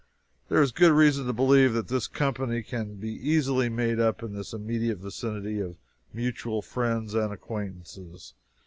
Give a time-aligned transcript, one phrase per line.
[0.49, 4.33] There is good reason to believe that this company can be easily made up in
[4.33, 5.77] this immediate vicinity, of
[6.11, 8.33] mutual friends and acquaintances.